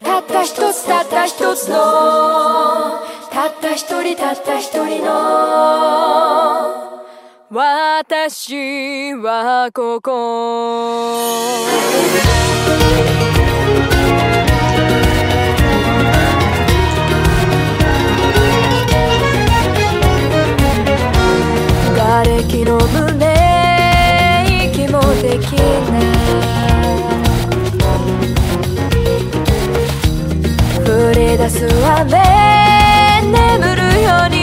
[0.00, 1.74] たった一つたった一つの
[3.30, 5.08] たった一人たった一人の
[7.50, 11.08] 私はここ。
[31.38, 31.68] 出す
[32.00, 32.18] 雨。
[33.22, 34.37] 眠るより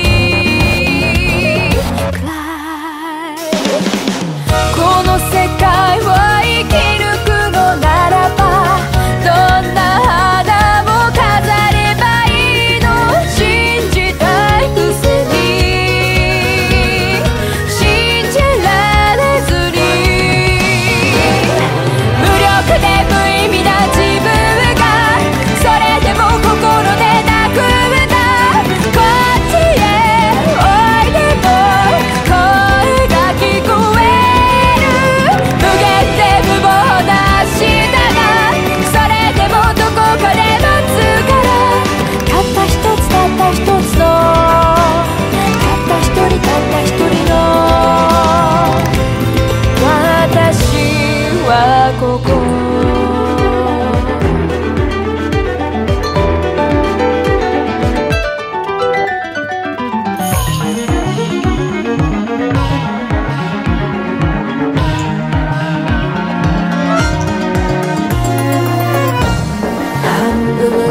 [52.00, 52.76] ここ。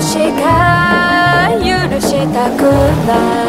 [0.00, 2.62] しか許したく
[3.06, 3.43] ない。